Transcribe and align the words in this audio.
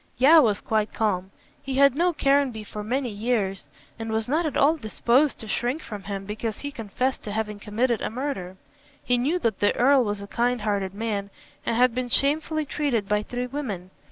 Yeo 0.17 0.41
was 0.41 0.61
quite 0.61 0.91
calm. 0.91 1.29
He 1.61 1.75
had 1.75 1.95
known 1.95 2.15
Caranby 2.15 2.63
for 2.63 2.83
many 2.83 3.11
years, 3.11 3.67
and 3.99 4.11
was 4.11 4.27
not 4.27 4.47
at 4.47 4.57
all 4.57 4.75
disposed 4.75 5.39
to 5.39 5.47
shrink 5.47 5.83
from 5.83 6.05
him 6.05 6.25
because 6.25 6.57
he 6.61 6.71
confessed 6.71 7.21
to 7.23 7.31
having 7.31 7.59
committed 7.59 8.01
a 8.01 8.09
murder. 8.09 8.57
He 9.03 9.19
knew 9.19 9.37
that 9.37 9.59
the 9.59 9.75
Earl 9.75 10.03
was 10.03 10.19
a 10.19 10.25
kind 10.25 10.61
hearted 10.61 10.95
man 10.95 11.29
and 11.67 11.75
had 11.75 11.93
been 11.93 12.09
shamefully 12.09 12.65
treated 12.65 13.07
by 13.07 13.21
three 13.21 13.45
women. 13.45 13.91